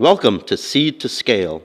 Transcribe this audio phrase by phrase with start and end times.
[0.00, 1.62] Welcome to Seed to Scale.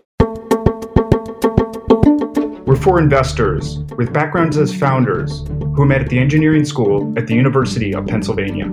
[2.66, 7.34] We're four investors with backgrounds as founders who met at the engineering school at the
[7.34, 8.66] University of Pennsylvania.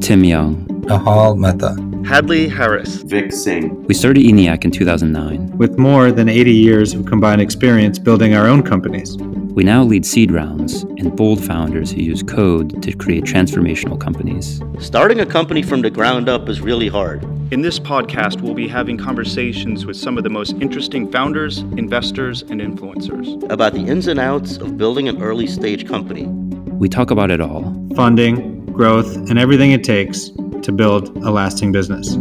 [0.00, 0.66] Tim Young.
[0.82, 1.74] Nihal Mehta.
[2.06, 2.96] Hadley Harris.
[2.96, 3.84] Vic Singh.
[3.84, 5.56] We started ENIAC in 2009.
[5.56, 9.16] With more than 80 years of combined experience building our own companies.
[9.56, 14.60] We now lead seed rounds and bold founders who use code to create transformational companies.
[14.78, 17.24] Starting a company from the ground up is really hard.
[17.54, 22.42] In this podcast, we'll be having conversations with some of the most interesting founders, investors,
[22.42, 26.26] and influencers about the ins and outs of building an early stage company.
[26.26, 27.62] We talk about it all
[27.96, 30.28] funding, growth, and everything it takes
[30.64, 32.16] to build a lasting business.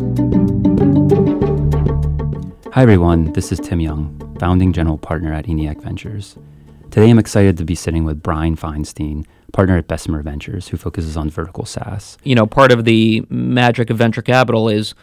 [2.74, 3.34] Hi, everyone.
[3.34, 6.38] This is Tim Young, founding general partner at ENIAC Ventures.
[6.96, 11.18] Today, I'm excited to be sitting with Brian Feinstein, partner at Bessemer Ventures, who focuses
[11.18, 12.18] on vertical SaaS.
[12.24, 14.96] You know, part of the magic of venture capital is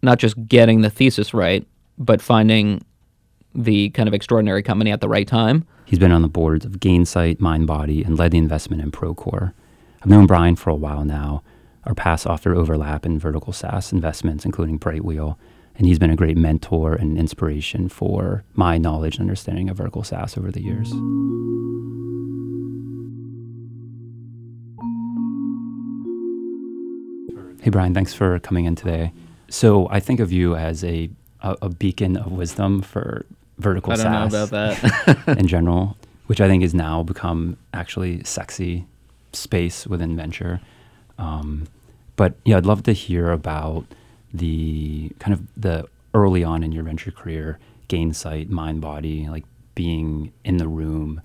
[0.00, 1.66] not just getting the thesis right,
[1.98, 2.84] but finding
[3.52, 5.66] the kind of extraordinary company at the right time.
[5.86, 9.54] He's been on the boards of Gainsight, MindBody, and led the investment in Procore.
[10.02, 11.42] I've known Brian for a while now.
[11.82, 15.36] Our paths often overlap in vertical SaaS investments, including Brightwheel,
[15.76, 20.04] and he's been a great mentor and inspiration for my knowledge and understanding of vertical
[20.04, 20.90] SaaS over the years.
[27.62, 29.12] Hey, Brian, thanks for coming in today.
[29.48, 31.08] So I think of you as a,
[31.40, 33.24] a, a beacon of wisdom for
[33.58, 34.50] vertical I don't SaaS know about
[35.24, 35.28] that.
[35.38, 38.86] in general, which I think has now become actually sexy
[39.32, 40.60] space within venture.
[41.18, 41.66] Um,
[42.16, 43.86] but yeah, I'd love to hear about
[44.34, 50.32] the kind of the early on in your venture career, Gainsight, mind body, like being
[50.44, 51.22] in the room,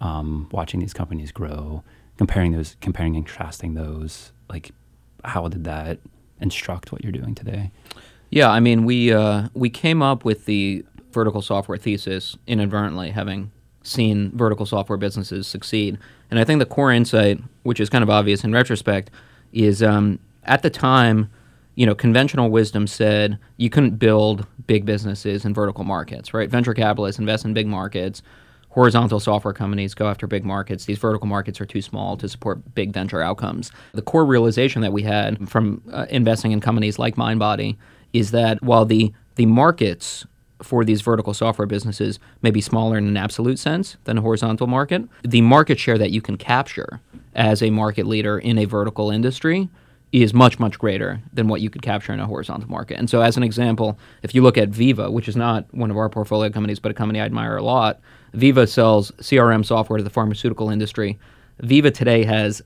[0.00, 1.82] um, watching these companies grow,
[2.16, 4.32] comparing those, comparing and contrasting those.
[4.50, 4.72] Like,
[5.24, 6.00] how did that
[6.40, 7.70] instruct what you're doing today?
[8.30, 13.50] Yeah, I mean, we uh, we came up with the vertical software thesis inadvertently, having
[13.82, 15.98] seen vertical software businesses succeed.
[16.30, 19.10] And I think the core insight, which is kind of obvious in retrospect,
[19.52, 21.30] is um, at the time
[21.78, 26.50] you know, conventional wisdom said you couldn't build big businesses in vertical markets, right?
[26.50, 28.20] Venture capitalists invest in big markets.
[28.70, 30.86] Horizontal software companies go after big markets.
[30.86, 33.70] These vertical markets are too small to support big venture outcomes.
[33.92, 37.76] The core realization that we had from uh, investing in companies like MindBody
[38.12, 40.26] is that while the the markets
[40.60, 44.66] for these vertical software businesses may be smaller in an absolute sense than a horizontal
[44.66, 47.00] market, the market share that you can capture
[47.36, 49.68] as a market leader in a vertical industry
[50.12, 52.98] is much much greater than what you could capture in a horizontal market.
[52.98, 55.96] And so, as an example, if you look at Veeva, which is not one of
[55.96, 58.00] our portfolio companies, but a company I admire a lot,
[58.34, 61.18] Veeva sells CRM software to the pharmaceutical industry.
[61.62, 62.62] Veeva today has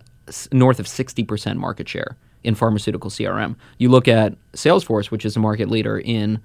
[0.53, 3.57] north of 60% market share in pharmaceutical CRM.
[3.79, 6.41] You look at Salesforce, which is a market leader in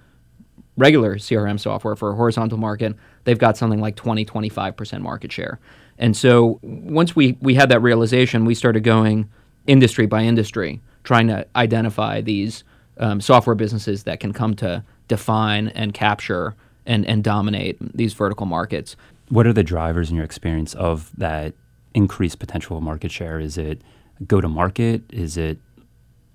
[0.78, 5.60] regular CRM software for a horizontal market, they've got something like 20, 25% market share.
[5.98, 9.30] And so once we, we had that realization, we started going
[9.68, 12.64] industry by industry trying to identify these
[12.98, 16.56] um, software businesses that can come to define and capture
[16.86, 18.96] and, and dominate these vertical markets.
[19.30, 21.54] What are the drivers in your experience of that
[21.94, 23.40] increased potential market share?
[23.40, 23.82] Is it
[24.26, 25.04] go to market?
[25.12, 25.60] Is it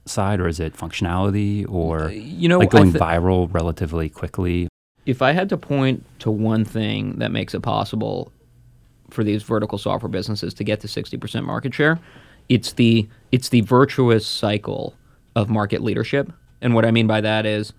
[0.05, 4.69] side or is it functionality or you know like going th- viral relatively quickly?
[5.07, 8.33] If I had to point to one thing that makes it possible
[9.11, 11.99] for these vertical software businesses to get to 60% market share,
[12.49, 14.95] it's the it's the virtuous cycle
[15.35, 16.33] of market leadership.
[16.61, 17.73] And what I mean by that is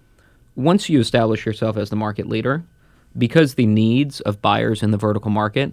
[0.56, 2.66] once you establish yourself as the market leader,
[3.18, 5.72] because the needs of buyers in the vertical market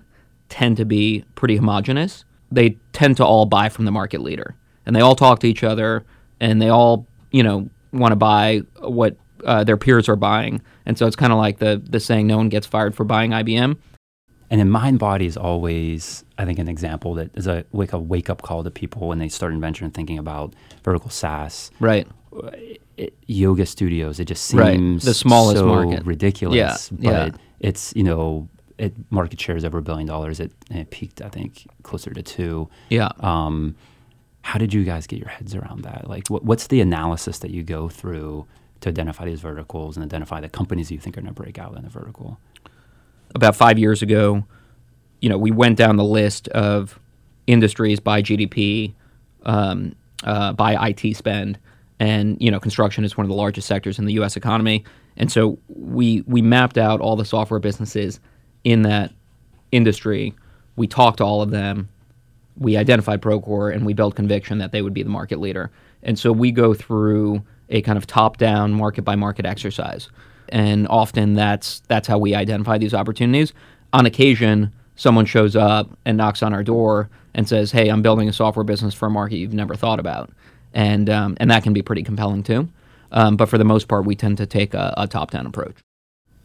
[0.48, 4.54] tend to be pretty homogenous, they tend to all buy from the market leader.
[4.84, 6.04] And they all talk to each other
[6.40, 10.60] and they all, you know, want to buy what uh, their peers are buying.
[10.86, 13.30] And so it's kind of like the the saying no one gets fired for buying
[13.30, 13.76] IBM.
[14.50, 18.28] And then MindBody is always, I think, an example that is a like a wake
[18.28, 21.70] up call to people when they start inventing and thinking about vertical SaaS.
[21.78, 22.06] Right.
[22.96, 24.74] It, yoga studios, it just right.
[24.74, 26.04] seems the smallest so market.
[26.04, 26.90] ridiculous.
[26.98, 27.10] Yeah.
[27.10, 27.40] But yeah.
[27.60, 30.40] it's you know, it market share is over a billion dollars.
[30.40, 32.68] It, it peaked, I think, closer to two.
[32.88, 33.10] Yeah.
[33.20, 33.76] Um,
[34.42, 36.08] how did you guys get your heads around that?
[36.08, 38.46] Like, what, what's the analysis that you go through
[38.80, 41.76] to identify these verticals and identify the companies you think are going to break out
[41.76, 42.38] in the vertical?
[43.34, 44.44] About five years ago,
[45.20, 46.98] you know, we went down the list of
[47.46, 48.94] industries by GDP,
[49.44, 49.94] um,
[50.24, 51.58] uh, by IT spend,
[51.98, 54.36] and you know, construction is one of the largest sectors in the U.S.
[54.36, 54.84] economy.
[55.16, 58.20] And so we we mapped out all the software businesses
[58.64, 59.12] in that
[59.72, 60.34] industry.
[60.76, 61.88] We talked to all of them.
[62.56, 65.70] We identified Procore, and we built conviction that they would be the market leader.
[66.02, 70.08] And so we go through a kind of top-down market by market exercise
[70.52, 73.52] and often that's that's how we identify these opportunities.
[73.92, 78.28] On occasion, someone shows up and knocks on our door and says, "Hey, I'm building
[78.28, 80.30] a software business for a market you've never thought about,"
[80.74, 82.68] and um, and that can be pretty compelling too.
[83.12, 85.74] Um, but for the most part, we tend to take a, a top-down approach.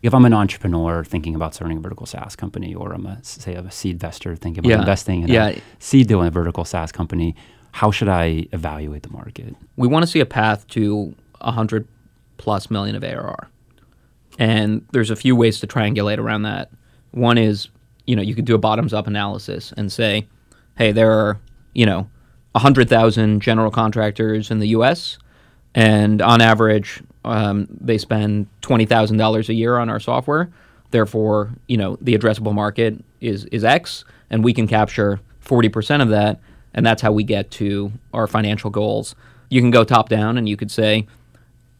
[0.01, 3.53] If I'm an entrepreneur thinking about starting a vertical SaaS company, or I'm a say
[3.55, 4.79] a seed investor thinking about Yeah.
[4.79, 5.47] investing in Yeah.
[5.49, 7.35] a seed deal in a vertical SaaS company,
[7.71, 9.55] how should I evaluate the market?
[9.77, 11.87] we want to see a path to 100
[12.37, 13.47] plus million of ARR.
[14.37, 16.71] And there's a few ways to triangulate around that.
[17.11, 17.69] One is,
[18.05, 20.27] you know, you could do a bottoms up analysis and say,
[20.77, 21.39] hey, there are,
[21.73, 22.09] you know,
[22.51, 25.17] 100,000 general contractors in the US,
[25.73, 30.49] and on average, um, they spend $20,000 a year on our software.
[30.91, 36.09] Therefore, you know, the addressable market is, is X, and we can capture 40% of
[36.09, 36.39] that,
[36.73, 39.15] and that's how we get to our financial goals.
[39.49, 41.07] You can go top down and you could say,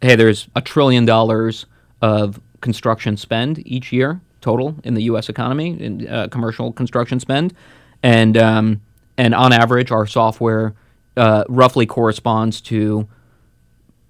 [0.01, 1.65] hey, there's a trillion dollars
[2.01, 5.30] of construction spend each year total in the U.S.
[5.30, 7.53] economy in uh, commercial construction spend,
[8.03, 8.81] and um,
[9.18, 10.75] and on average, our software
[11.18, 13.07] uh, roughly corresponds to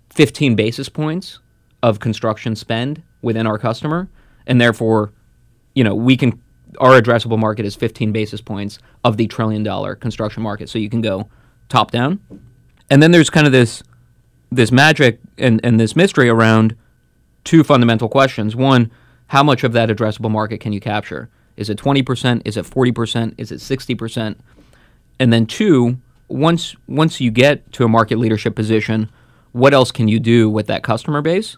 [0.09, 1.39] 15 basis points
[1.83, 4.09] of construction spend within our customer,
[4.47, 5.13] and therefore,
[5.73, 6.41] you know, we can
[6.79, 10.69] our addressable market is 15 basis points of the trillion dollar construction market.
[10.69, 11.29] So you can go
[11.69, 12.19] top down,
[12.89, 13.83] and then there's kind of this
[14.51, 16.75] this magic and, and this mystery around
[17.45, 18.55] two fundamental questions.
[18.55, 18.91] One,
[19.27, 21.29] how much of that addressable market can you capture?
[21.55, 22.41] Is it 20%?
[22.43, 23.33] Is it 40%?
[23.37, 24.35] Is it 60%?
[25.19, 25.97] And then two,
[26.27, 29.09] once once you get to a market leadership position,
[29.53, 31.55] what else can you do with that customer base?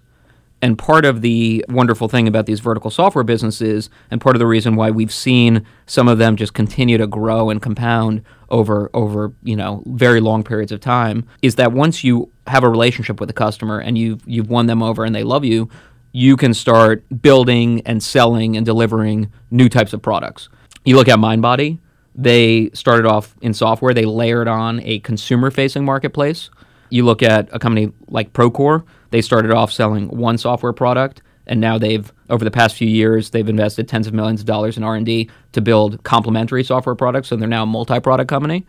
[0.59, 4.47] And part of the wonderful thing about these vertical software businesses, and part of the
[4.47, 9.33] reason why we've seen some of them just continue to grow and compound over over
[9.43, 13.29] you know very long periods of time, is that once you have a relationship with
[13.29, 15.69] a customer and you've you've won them over and they love you,
[16.11, 20.49] you can start building and selling and delivering new types of products.
[20.85, 21.77] You look at MindBody;
[22.15, 23.93] they started off in software.
[23.93, 26.49] They layered on a consumer-facing marketplace.
[26.89, 31.61] You look at a company like Procore; they started off selling one software product, and
[31.61, 34.83] now they've over the past few years they've invested tens of millions of dollars in
[34.83, 37.29] R&D to build complementary software products.
[37.29, 38.65] So they're now a multi-product company.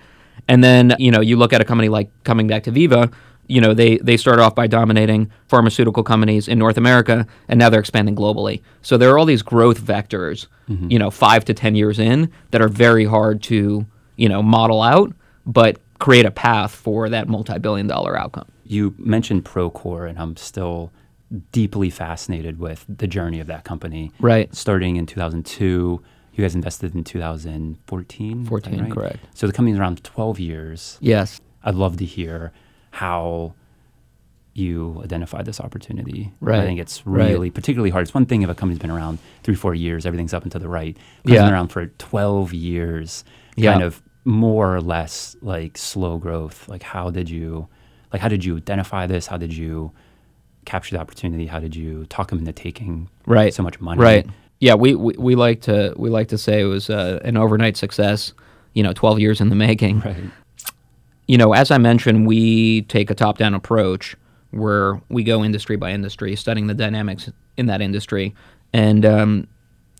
[0.47, 3.13] And then you know you look at a company like coming back to Veeva.
[3.49, 7.71] You know they they started off by dominating pharmaceutical companies in North America, and now
[7.71, 8.63] they're expanding globally.
[8.83, 10.91] So there are all these growth vectors, mm-hmm.
[10.91, 13.87] you know, five to ten years in that are very hard to
[14.17, 15.13] you know model out,
[15.47, 18.47] but create a path for that multi-billion-dollar outcome.
[18.65, 20.93] You mentioned Procore, and I'm still
[21.53, 24.13] deeply fascinated with the journey of that company.
[24.21, 24.55] Right.
[24.55, 26.03] Starting in 2002,
[26.35, 28.45] you guys invested in 2014.
[28.47, 28.91] 14, right?
[28.93, 29.19] correct.
[29.35, 30.99] So the company's around 12 years.
[31.01, 31.41] Yes.
[31.65, 32.53] I'd love to hear
[32.93, 33.55] how
[34.55, 36.33] you identify this opportunity.
[36.41, 36.61] Right.
[36.61, 37.29] I think it's Right.
[37.31, 38.03] really particularly hard.
[38.03, 40.59] It's one thing if a company's been around three, four years, everything's up and to
[40.59, 40.97] the right.
[41.23, 41.45] But it's Yeah.
[41.47, 43.25] been around for 12 years,
[43.57, 43.73] Yeah.
[43.73, 46.69] kind of more or less like slow growth.
[46.69, 47.69] Like how did you,
[48.13, 49.27] like how did you identify this?
[49.27, 49.93] How did you
[50.65, 51.47] capture the opportunity?
[51.47, 54.01] How did you talk them into taking right so much money?
[54.01, 54.27] right
[54.61, 57.77] yeah we, we, we like to we like to say it was uh, an overnight
[57.77, 58.33] success
[58.75, 60.17] you know 12 years in the making Right.
[61.27, 64.17] you know as i mentioned we take a top down approach
[64.51, 68.35] where we go industry by industry studying the dynamics in that industry
[68.73, 69.47] and um,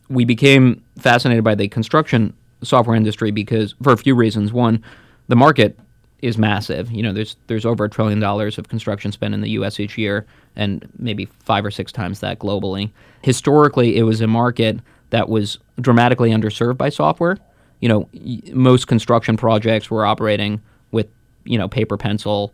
[0.09, 4.53] we became fascinated by the construction software industry because for a few reasons.
[4.53, 4.83] One
[5.29, 5.79] the market
[6.23, 6.91] is massive.
[6.91, 9.97] You know there's there's over a trillion dollars of construction spent in the US each
[9.97, 12.91] year and maybe 5 or 6 times that globally.
[13.23, 17.39] Historically it was a market that was dramatically underserved by software.
[17.81, 18.09] You know
[18.53, 20.61] most construction projects were operating
[20.91, 21.09] with
[21.45, 22.53] you know paper pencil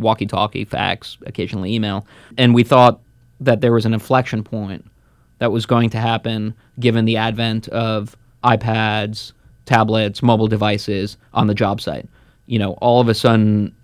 [0.00, 2.06] walkie talkie, fax, occasionally email.
[2.38, 3.00] And we thought
[3.38, 4.84] that there was an inflection point
[5.38, 9.32] that was going to happen given the advent of iPads,
[9.66, 12.08] tablets, mobile devices on the job site.
[12.46, 13.74] You know, all of a sudden,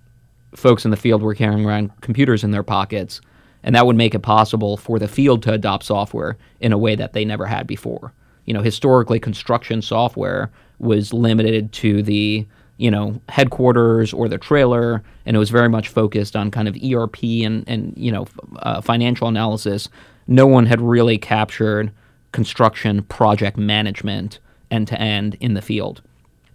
[0.55, 3.21] folks in the field were carrying around computers in their pockets,
[3.63, 6.95] and that would make it possible for the field to adopt software in a way
[6.95, 8.13] that they never had before.
[8.45, 12.47] You know, historically, construction software was limited to the
[12.79, 16.77] you know headquarters or the trailer, and it was very much focused on kind of
[16.83, 18.27] ERP and and you know
[18.61, 19.89] uh, financial analysis.
[20.27, 21.93] No one had really captured
[22.33, 26.03] construction project management end to end in the field.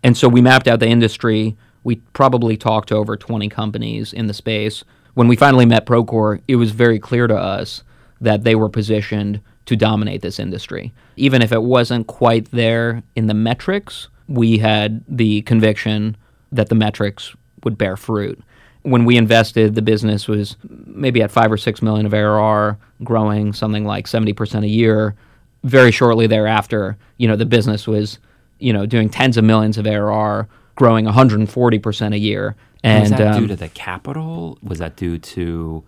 [0.04, 1.56] And so we mapped out the industry.
[1.84, 4.84] We probably talked to over 20 companies in the space.
[5.14, 7.84] When we finally met Procore, it was very clear to us
[8.20, 10.94] that they were positioned to dominate this industry.
[11.16, 16.18] Even if it wasn't quite there in the metrics, we had the conviction
[16.52, 18.42] that the metrics would bear fruit.
[18.84, 23.54] when we invested, the business was maybe at five or six million of ARR, growing
[23.54, 25.16] something like 70% a year.
[25.64, 28.20] Very shortly thereafter, you know, the business was,
[28.60, 32.56] you know, doing tens of millions of ARR, growing 140% a year.
[32.84, 34.58] And was that um, due to the capital?
[34.64, 35.84] Was that due to,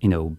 [0.00, 0.36] you know,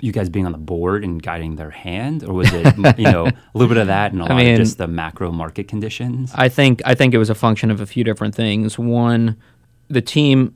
[0.00, 3.26] you guys being on the board and guiding their hand, or was it, you know,
[3.26, 6.30] a little bit of that and a lot mean- of just the macro market conditions?
[6.34, 8.78] I think I think it was a function of a few different things.
[8.78, 9.38] One,
[9.88, 10.54] the team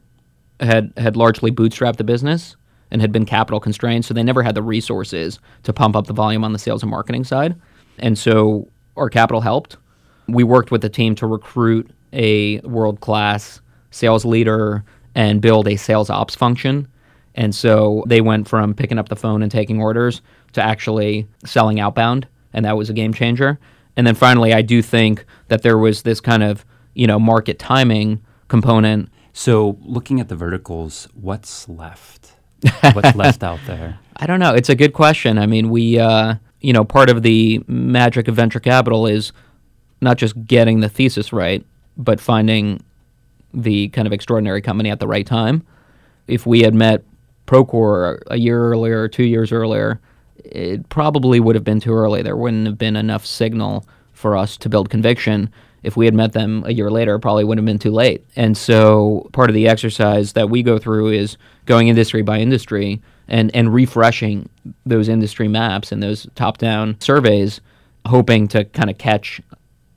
[0.61, 2.57] had had largely bootstrapped the business
[2.91, 6.13] and had been capital constrained, so they never had the resources to pump up the
[6.13, 7.55] volume on the sales and marketing side.
[7.99, 9.77] And so our capital helped.
[10.27, 15.77] We worked with the team to recruit a world class sales leader and build a
[15.77, 16.89] sales ops function.
[17.35, 21.81] And so they went from picking up the phone and taking orders to actually selling
[21.81, 23.59] outbound, and that was a game changer.
[23.97, 26.65] And then finally, I do think that there was this kind of
[26.95, 29.09] you know market timing component.
[29.33, 32.18] So, looking at the verticals, what's left?
[32.93, 33.99] What's left out there?
[34.17, 34.55] I don't know.
[34.55, 35.39] It's a good question.
[35.39, 39.33] I mean, we uh, you know part of the magic of venture capital is
[40.01, 41.65] not just getting the thesis right,
[41.97, 42.83] but finding
[43.55, 45.67] the kind of extraordinary company at the right time.
[46.27, 47.03] If we had met
[47.47, 50.01] Procore a year earlier, two years earlier,
[50.45, 52.23] it probably would have been too early.
[52.23, 55.51] There wouldn't have been enough signal for us to build conviction.
[55.83, 58.25] If we had met them a year later, it probably wouldn't have been too late.
[58.37, 63.01] And so part of the exercise that we go through is going industry by industry
[63.29, 64.49] and, and refreshing
[64.87, 67.61] those industry maps and those top down surveys,
[68.07, 69.41] hoping to kind of catch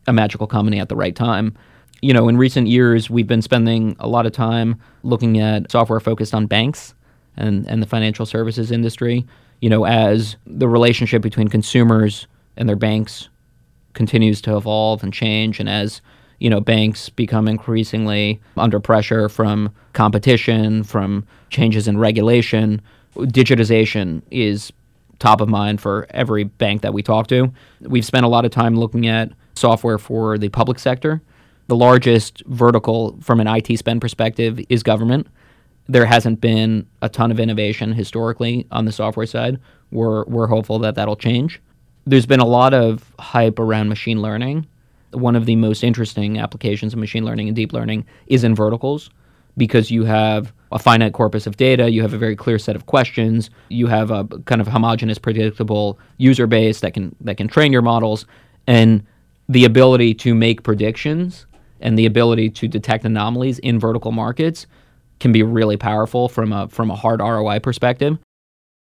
[0.07, 1.55] a magical company at the right time.
[2.01, 5.99] You know, in recent years, we've been spending a lot of time looking at software
[5.99, 6.93] focused on banks
[7.37, 9.25] and, and the financial services industry.
[9.61, 13.29] You know, as the relationship between consumers and their banks
[13.93, 16.01] continues to evolve and change, and as
[16.39, 22.81] you know, banks become increasingly under pressure from competition, from changes in regulation,
[23.15, 24.73] digitization is
[25.19, 27.53] top of mind for every bank that we talk to.
[27.81, 31.21] We've spent a lot of time looking at software for the public sector.
[31.67, 35.27] The largest vertical from an IT spend perspective is government.
[35.87, 39.59] There hasn't been a ton of innovation historically on the software side.
[39.91, 41.61] We're, we're hopeful that that'll change.
[42.05, 44.67] There's been a lot of hype around machine learning.
[45.11, 49.09] One of the most interesting applications of machine learning and deep learning is in verticals
[49.57, 52.85] because you have a finite corpus of data, you have a very clear set of
[52.85, 57.71] questions, you have a kind of homogeneous, predictable user base that can that can train
[57.71, 58.25] your models,
[58.67, 59.05] and
[59.49, 61.45] the ability to make predictions
[61.81, 64.65] and the ability to detect anomalies in vertical markets
[65.19, 68.17] can be really powerful from a from a hard ROI perspective.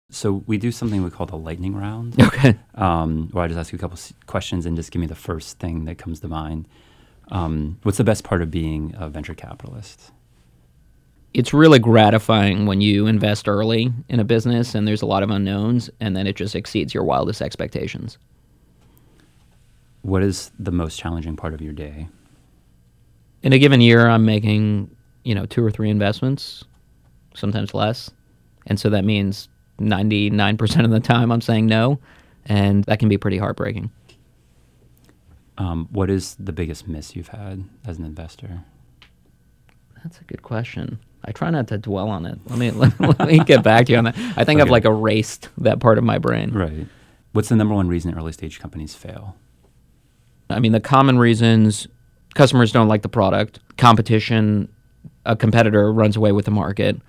[0.09, 2.19] So, we do something we call the lightning round.
[2.21, 2.57] Okay.
[2.75, 5.59] um, where I just ask you a couple questions and just give me the first
[5.59, 6.67] thing that comes to mind.
[7.31, 10.11] Um, what's the best part of being a venture capitalist?
[11.33, 15.29] It's really gratifying when you invest early in a business and there's a lot of
[15.29, 18.17] unknowns and then it just exceeds your wildest expectations.
[20.01, 22.07] What is the most challenging part of your day?
[23.43, 24.89] in a given year i'm making
[25.23, 26.63] you know two or three investments
[27.33, 28.11] sometimes less
[28.67, 29.47] and so that means
[29.79, 31.99] 99% of the time i'm saying no
[32.49, 33.91] and that can be pretty heartbreaking.
[35.57, 38.63] Um, what is the biggest miss you've had as an investor?
[40.03, 40.97] that's a good question.
[41.25, 42.39] I try not to dwell on it.
[42.45, 44.17] Let me let, let me get back to you on that.
[44.37, 46.51] I think i've like erased that part of my brain.
[46.51, 46.87] Right.
[47.33, 49.35] What's the number one reason early stage companies fail?
[50.51, 51.87] i mean the common reasons
[52.33, 53.59] customers don't like the product.
[53.77, 54.69] Competition
[55.25, 56.99] a competitor runs away with the market.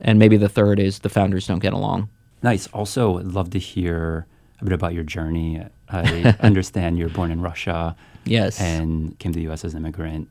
[0.00, 2.08] And maybe the third is the founders don't get along
[2.42, 2.66] Nice.
[2.68, 4.26] Also, I'd love to hear
[4.60, 5.62] a bit about your journey.
[5.88, 9.64] I understand you're born in Russia yes and came to the U.S.
[9.64, 10.28] as an immigrant,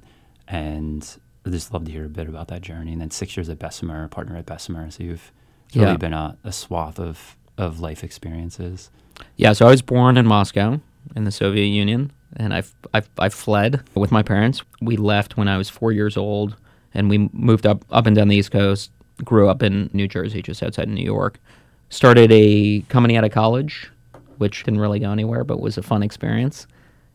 [0.48, 2.92] and I'd just love to hear a bit about that journey.
[2.94, 5.32] And then six years at Bessemer, partner at Bessemer, so you've
[5.76, 5.98] really Yeah.
[5.98, 8.90] been a, a swath of, of life experiences.
[9.36, 10.80] Yeah, so I was born in Moscow
[11.16, 14.62] in the Soviet Union, and I've, I've, I fled with my parents.
[14.82, 16.56] We left when I was four years old,
[16.94, 18.92] and we moved up up and down the East Coast.
[19.24, 21.40] Grew up in New Jersey, just outside of New York.
[21.90, 23.90] Started a company out of college,
[24.38, 26.68] which didn't really go anywhere, but was a fun experience.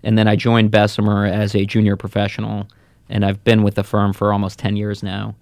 [0.02, 2.66] And then I joined Bessemer as a junior professional,
[3.08, 5.34] and I've been with the firm for almost ten years now.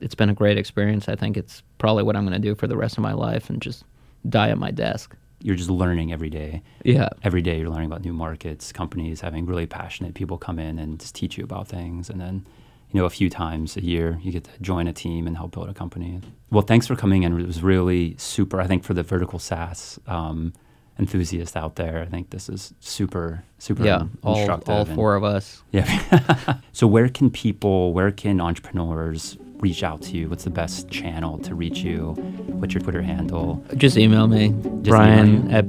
[0.00, 1.08] It's been a great experience.
[1.08, 3.50] I think it's probably what I'm going to do for the rest of my life,
[3.50, 3.84] and just
[4.28, 5.14] die at my desk.
[5.42, 6.62] You're just learning every day.
[6.84, 7.08] Yeah.
[7.22, 11.00] Every day, you're learning about new markets, companies, having really passionate people come in and
[11.00, 12.08] just teach you about things.
[12.10, 12.46] And then,
[12.92, 15.52] you know, a few times a year, you get to join a team and help
[15.52, 16.20] build a company.
[16.50, 17.38] Well, thanks for coming in.
[17.40, 18.60] It was really super.
[18.60, 20.52] I think for the vertical SaaS um,
[20.98, 24.68] enthusiast out there, I think this is super, super Yeah, all, instructive.
[24.70, 25.62] all and- four of us.
[25.72, 26.58] Yeah.
[26.72, 30.28] so where can people, where can entrepreneurs reach out to you?
[30.28, 32.12] What's the best channel to reach you?
[32.58, 33.62] What's your Twitter handle?
[33.76, 35.56] Just email me, email Brian you?
[35.56, 35.68] at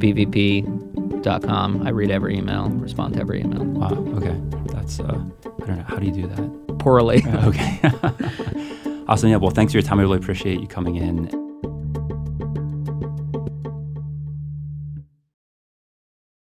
[1.22, 1.86] bvp.com.
[1.86, 3.64] I read every email, respond to every email.
[3.64, 3.92] Wow.
[4.18, 4.40] Okay.
[4.74, 5.84] That's uh, I don't know.
[5.88, 6.78] How do you do that?
[6.80, 7.24] Poorly.
[7.28, 7.80] okay.
[9.08, 9.30] awesome.
[9.30, 9.38] Yeah.
[9.38, 10.00] Well, thanks for your time.
[10.00, 11.51] I really appreciate you coming in.